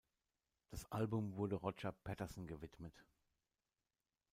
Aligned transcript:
Das 0.71 0.91
Album 0.91 1.35
wurde 1.35 1.57
Roger 1.57 1.91
Patterson 1.91 2.47
gewidmet. 2.47 3.05